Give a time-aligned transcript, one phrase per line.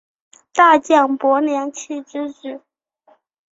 [0.51, 2.63] 大将柏良器之子。